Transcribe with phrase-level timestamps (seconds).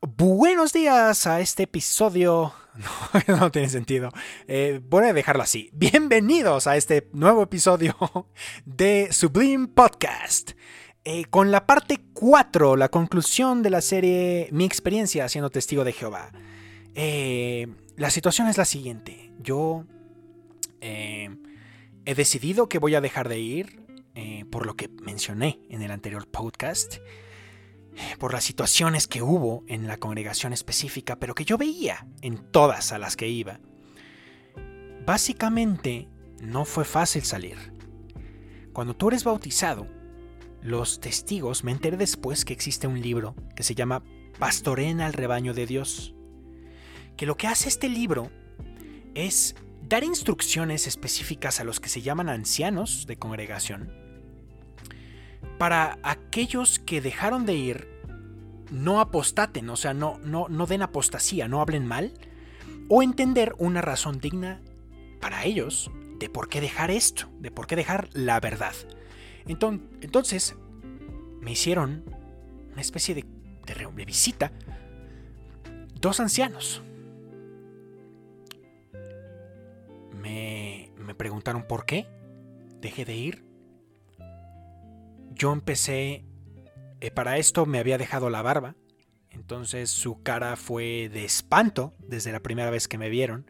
[0.00, 2.52] Buenos días a este episodio.
[3.26, 4.12] No, tiene sentido.
[4.46, 5.70] Eh, voy a dejarlo así.
[5.72, 7.96] Bienvenidos a este nuevo episodio
[8.64, 10.52] de Sublime Podcast.
[11.02, 15.92] Eh, con la parte 4, la conclusión de la serie Mi experiencia siendo testigo de
[15.92, 16.30] Jehová.
[16.94, 19.32] Eh, la situación es la siguiente.
[19.40, 19.84] Yo
[20.80, 21.28] he
[22.14, 23.80] decidido que voy a dejar de ir,
[24.50, 26.98] por lo que mencioné en el anterior podcast
[28.18, 32.92] por las situaciones que hubo en la congregación específica, pero que yo veía en todas
[32.92, 33.60] a las que iba.
[35.06, 36.08] Básicamente,
[36.42, 37.72] no fue fácil salir.
[38.72, 39.86] Cuando tú eres bautizado,
[40.62, 44.02] los testigos, me enteré después que existe un libro que se llama
[44.38, 46.14] Pastorena al rebaño de Dios,
[47.16, 48.30] que lo que hace este libro
[49.14, 49.56] es
[49.88, 54.07] dar instrucciones específicas a los que se llaman ancianos de congregación,
[55.58, 57.88] para aquellos que dejaron de ir,
[58.70, 62.14] no apostaten, o sea, no, no, no den apostasía, no hablen mal,
[62.88, 64.62] o entender una razón digna
[65.20, 68.74] para ellos de por qué dejar esto, de por qué dejar la verdad.
[69.46, 70.56] Entonces,
[71.40, 72.04] me hicieron
[72.72, 73.24] una especie de,
[73.66, 74.52] de, visita
[76.00, 76.82] dos ancianos.
[80.20, 82.06] Me, me preguntaron por qué
[82.80, 83.47] dejé de ir
[85.38, 86.24] yo empecé,
[87.00, 88.74] eh, para esto me había dejado la barba,
[89.30, 93.46] entonces su cara fue de espanto desde la primera vez que me vieron.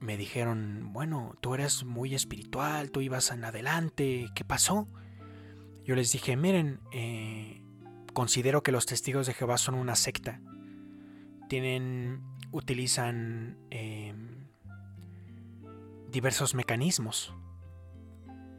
[0.00, 4.86] Me dijeron, bueno, tú eres muy espiritual, tú ibas en adelante, ¿qué pasó?
[5.84, 7.62] Yo les dije, miren, eh,
[8.12, 10.42] considero que los testigos de Jehová son una secta.
[11.48, 14.46] Tienen, utilizan em,
[16.10, 17.34] diversos mecanismos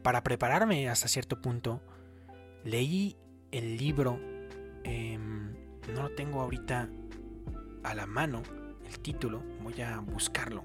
[0.02, 1.80] para prepararme hasta cierto punto,
[2.64, 3.16] leí
[3.50, 4.18] el libro,
[4.84, 5.52] em,
[5.94, 6.88] no lo tengo ahorita
[7.82, 8.42] a la mano,
[8.86, 10.64] el título, voy a buscarlo,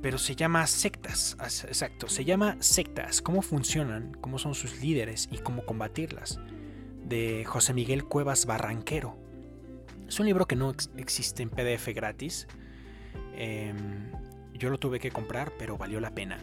[0.00, 5.38] pero se llama Sectas, exacto, se llama Sectas, cómo funcionan, cómo son sus líderes y
[5.38, 6.40] cómo combatirlas,
[7.04, 9.16] de José Miguel Cuevas Barranquero.
[10.08, 12.46] Es un libro que no existe en PDF gratis.
[13.34, 14.10] Em,
[14.52, 16.38] yo lo tuve que comprar, pero valió la pena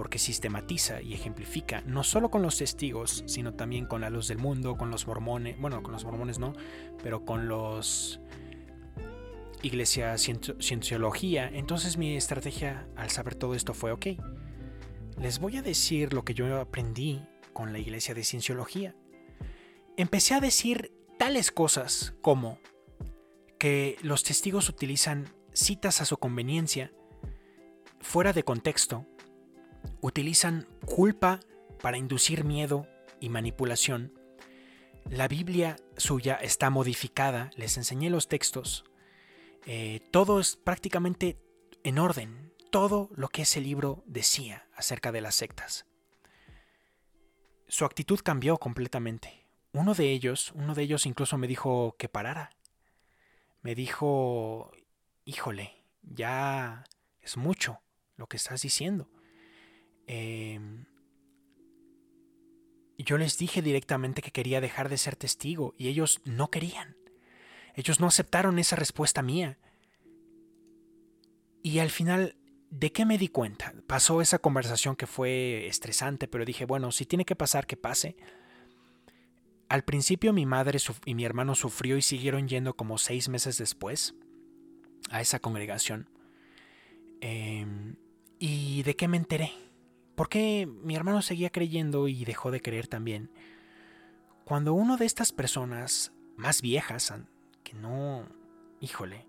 [0.00, 4.38] porque sistematiza y ejemplifica no solo con los testigos, sino también con la luz del
[4.38, 6.54] mundo, con los mormones, bueno, con los mormones no,
[7.02, 8.18] pero con los
[9.60, 11.50] iglesia cienciología.
[11.52, 14.06] Entonces mi estrategia al saber todo esto fue, ok,
[15.20, 17.20] les voy a decir lo que yo aprendí
[17.52, 18.96] con la iglesia de cienciología.
[19.98, 22.58] Empecé a decir tales cosas como
[23.58, 26.90] que los testigos utilizan citas a su conveniencia,
[28.00, 29.06] fuera de contexto,
[30.00, 31.40] utilizan culpa
[31.80, 32.86] para inducir miedo
[33.20, 34.12] y manipulación.
[35.08, 38.84] La Biblia suya está modificada, les enseñé los textos.
[39.66, 41.38] Eh, todo es prácticamente
[41.82, 45.86] en orden, todo lo que ese libro decía acerca de las sectas.
[47.68, 49.46] Su actitud cambió completamente.
[49.72, 52.50] Uno de ellos, uno de ellos incluso me dijo que parara.
[53.62, 54.72] Me dijo,
[55.24, 56.84] híjole, ya
[57.20, 57.80] es mucho
[58.16, 59.08] lo que estás diciendo.
[60.12, 60.86] Em,
[62.98, 66.96] yo les dije directamente que quería dejar de ser testigo y ellos no querían.
[67.76, 69.56] Ellos no aceptaron esa respuesta mía.
[71.62, 72.34] Y al final,
[72.70, 73.72] ¿de qué me di cuenta?
[73.86, 78.16] Pasó esa conversación que fue estresante, pero dije, bueno, si tiene que pasar, que pase.
[79.68, 84.16] Al principio mi madre y mi hermano sufrió y siguieron yendo como seis meses después
[85.08, 86.10] a esa congregación.
[87.20, 87.94] Em,
[88.40, 89.52] ¿Y de qué me enteré?
[90.20, 93.30] Porque mi hermano seguía creyendo y dejó de creer también.
[94.44, 97.14] Cuando uno de estas personas más viejas,
[97.64, 98.26] que no,
[98.82, 99.24] híjole,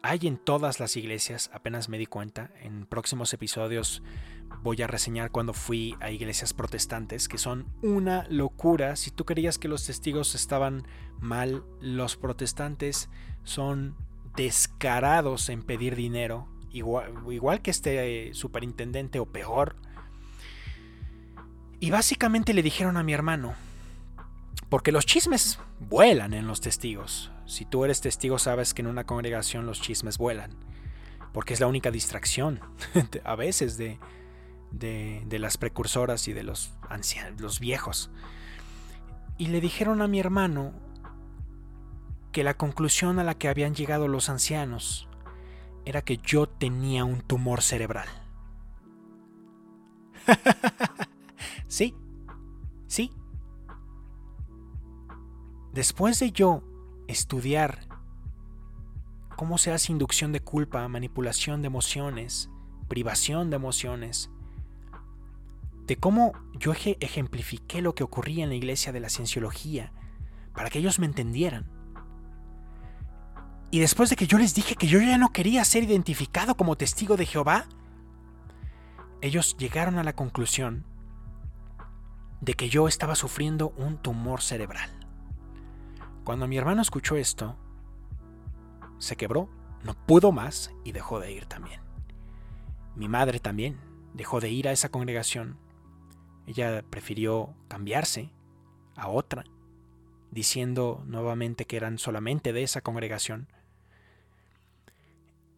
[0.00, 4.02] hay en todas las iglesias, apenas me di cuenta, en próximos episodios
[4.62, 8.96] voy a reseñar cuando fui a iglesias protestantes, que son una locura.
[8.96, 10.86] Si tú creías que los testigos estaban
[11.20, 13.10] mal, los protestantes
[13.42, 13.98] son
[14.34, 19.76] descarados en pedir dinero, igual, igual que este superintendente o peor.
[21.82, 23.54] Y básicamente le dijeron a mi hermano,
[24.68, 27.32] porque los chismes vuelan en los testigos.
[27.44, 30.52] Si tú eres testigo sabes que en una congregación los chismes vuelan,
[31.32, 32.60] porque es la única distracción
[33.24, 33.98] a veces de,
[34.70, 38.12] de, las precursoras y de los ancianos, los viejos.
[39.36, 40.72] Y le dijeron a mi hermano
[42.30, 45.08] que la conclusión a la que habían llegado los ancianos
[45.84, 48.06] era que yo tenía un tumor cerebral.
[51.72, 51.94] Sí,
[52.86, 53.10] sí.
[55.72, 56.62] Después de yo
[57.08, 57.88] estudiar
[59.38, 62.50] cómo se hace inducción de culpa, manipulación de emociones,
[62.88, 64.28] privación de emociones,
[65.86, 69.94] de cómo yo ejemplifiqué lo que ocurría en la iglesia de la cienciología,
[70.54, 71.70] para que ellos me entendieran.
[73.70, 76.76] Y después de que yo les dije que yo ya no quería ser identificado como
[76.76, 77.64] testigo de Jehová,
[79.22, 80.91] ellos llegaron a la conclusión
[82.42, 84.90] de que yo estaba sufriendo un tumor cerebral.
[86.24, 87.56] Cuando mi hermano escuchó esto,
[88.98, 89.48] se quebró,
[89.82, 91.80] no pudo más y dejó de ir también.
[92.94, 93.80] Mi madre también
[94.12, 95.56] dejó de ir a esa congregación.
[96.46, 98.30] Ella prefirió cambiarse
[98.96, 99.44] a otra,
[100.30, 103.48] diciendo nuevamente que eran solamente de esa congregación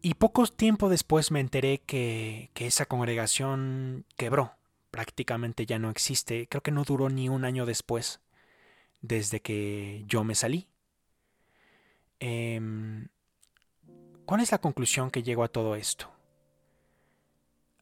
[0.05, 4.53] y poco tiempo después me enteré que, esa congregación quebró,
[4.95, 8.21] prácticamente ya no existe, creo que no duró ni un año después,
[9.01, 10.69] desde que yo me salí.
[12.21, 13.09] Em,
[14.25, 16.09] ¿Cuál es la conclusión que llego a todo esto?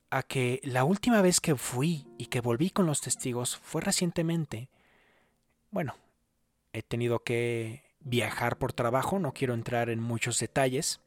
[0.10, 4.70] A que la última vez que fui y que volví con los testigos fue recientemente.
[5.70, 5.96] Bueno,
[6.74, 11.00] he tenido que viajar por trabajo, no quiero entrar en muchos detalles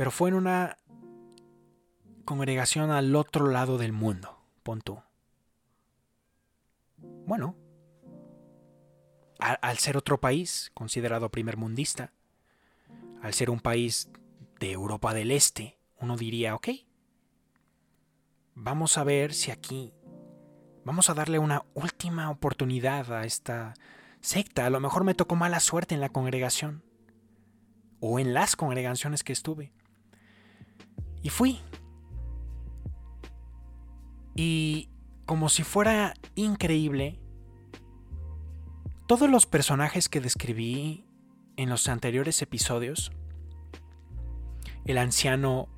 [0.00, 0.78] pero fue en una
[2.30, 4.80] congregación al otro lado del mundo, pon
[7.26, 7.56] Bueno,
[9.40, 12.12] al, ser otro país considerado primer mundista,
[13.20, 14.10] al ser un país
[14.60, 16.68] de Europa del Este, uno diría, ok,
[18.54, 19.92] vamos a ver si aquí,
[20.84, 23.74] vamos a darle una última oportunidad a esta
[24.20, 24.66] secta.
[24.66, 26.84] A lo mejor me tocó mala suerte en la congregación
[27.98, 29.72] o en las congregaciones que estuve.
[31.24, 31.60] Y fui.
[34.34, 34.88] Y
[35.26, 37.18] como si fuera increíble,
[39.06, 41.04] todos los personajes que describí
[41.56, 43.12] en los anteriores episodios,
[44.84, 45.68] el anciano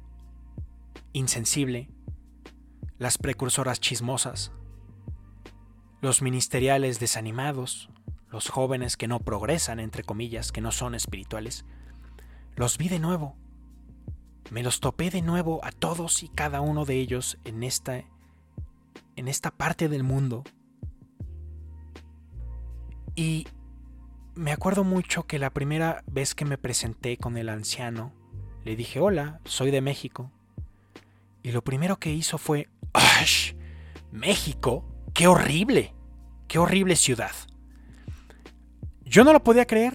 [1.12, 1.88] insensible,
[2.98, 4.52] las precursoras chismosas,
[6.00, 7.90] los ministeriales desanimados,
[8.30, 11.64] los jóvenes que no progresan, entre comillas, que no son espirituales,
[12.56, 13.36] los vi de nuevo.
[14.50, 18.04] Me los topé de nuevo a todos y cada uno de ellos en esta,
[19.22, 20.42] en esta parte del mundo.
[23.14, 23.46] Y
[24.34, 28.12] me acuerdo mucho que la primera vez que me presenté con el anciano,
[28.64, 30.32] le dije, hola, soy de México.
[31.44, 33.52] Y lo primero que hizo fue, ¡Ash!
[34.10, 34.84] ¿México?
[35.14, 35.94] ¡Qué horrible!
[36.48, 37.30] ¡Qué horrible ciudad!
[39.04, 39.94] Yo no lo podía creer.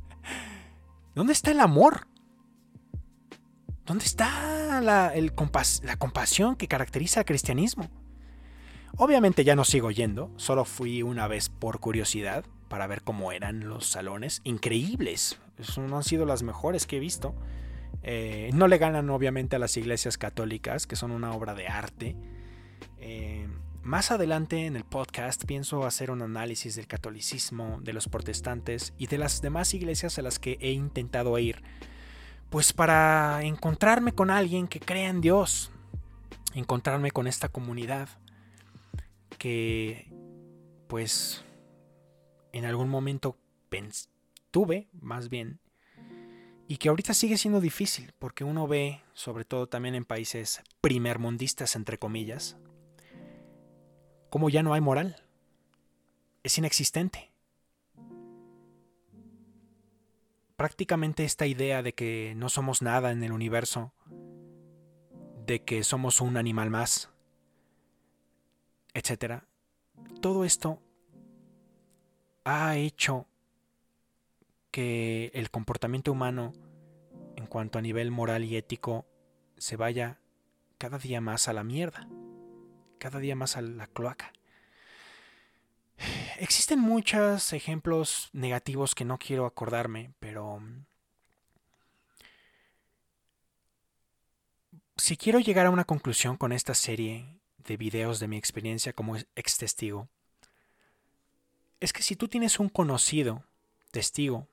[1.14, 2.07] ¿Dónde está el amor?
[3.88, 5.14] ¿Dónde está la,
[5.96, 7.88] compasión que caracteriza al cristianismo?
[8.98, 13.66] Obviamente ya no sigo yendo, solo fui una vez por curiosidad para ver cómo eran
[13.66, 14.42] los salones.
[14.44, 15.38] Increíbles,
[15.78, 17.34] no han sido las mejores que he visto.
[18.02, 22.14] Eh, no le ganan obviamente a las iglesias católicas, que son una obra de arte.
[22.98, 23.48] Eh,
[23.82, 29.06] más adelante en el podcast pienso hacer un análisis del catolicismo, de los protestantes y
[29.06, 31.62] de las demás iglesias a las que he intentado ir
[32.50, 35.70] pues para encontrarme con alguien que crea en Dios,
[36.54, 38.08] encontrarme con esta comunidad
[39.38, 40.12] que
[40.88, 41.44] pues
[42.52, 43.36] en algún momento
[44.50, 45.60] tuve más bien
[46.66, 51.76] y que ahorita sigue siendo difícil porque uno ve, sobre todo también en países primermundistas
[51.76, 52.56] entre comillas,
[54.30, 55.16] como ya no hay moral.
[56.42, 57.27] Es inexistente.
[60.58, 63.94] Prácticamente esta idea de que no somos nada en el universo,
[65.46, 67.10] de que somos un animal más,
[68.92, 69.44] etc.
[70.20, 70.82] Todo esto
[72.44, 73.28] ha hecho
[74.72, 76.52] que el comportamiento humano
[77.36, 79.06] en cuanto a nivel moral y ético
[79.58, 80.18] se vaya
[80.76, 82.08] cada día más a la mierda,
[82.98, 84.32] cada día más a la cloaca.
[86.40, 90.86] Existen muchos ejemplos negativos que no quiero acordarme, pero mm,
[94.96, 99.16] si quiero llegar a una conclusión con esta serie de videos de mi experiencia como
[99.34, 100.08] ex testigo,
[101.80, 103.42] es que si tú tienes un conocido
[103.90, 104.46] testigo,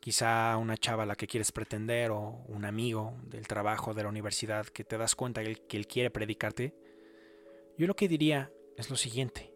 [0.00, 4.08] quizá una chava a la que quieres pretender o un amigo del trabajo, de la
[4.08, 6.74] universidad, que te das cuenta que él quiere predicarte,
[7.76, 9.55] yo lo que diría es lo siguiente.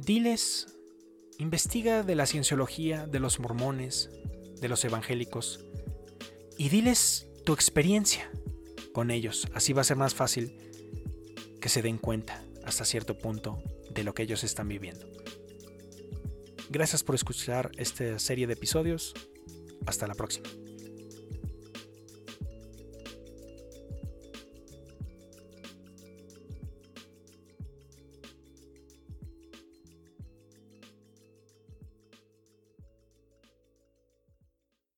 [0.00, 0.66] Diles,
[1.38, 4.10] investiga de la cienciología, de los mormones,
[4.60, 5.64] de los evangélicos,
[6.58, 8.30] y diles tu experiencia
[8.92, 9.46] con ellos.
[9.54, 10.56] Así va a ser más fácil
[11.60, 15.06] que se den cuenta hasta cierto punto de lo que ellos están viviendo.
[16.68, 19.14] Gracias por escuchar esta serie de episodios.
[19.86, 20.48] Hasta la próxima.